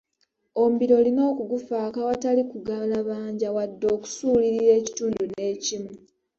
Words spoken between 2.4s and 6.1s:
kugalabanja wadde okusuulirira ekitundu n'ekimu.